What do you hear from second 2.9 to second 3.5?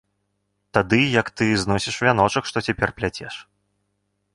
пляцеш.